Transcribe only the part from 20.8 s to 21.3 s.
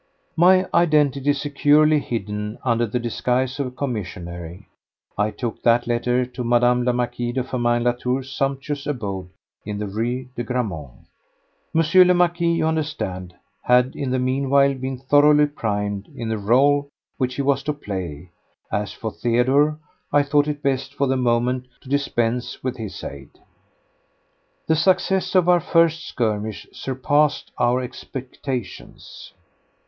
for the